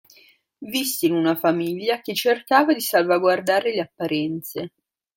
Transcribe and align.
Visse 0.57 1.05
in 1.05 1.11
una 1.13 1.35
famiglia 1.35 2.01
che 2.01 2.15
cercava 2.15 2.73
di 2.73 2.81
salvaguardare 2.81 3.71
le 3.71 3.81
apparenze. 3.81 4.71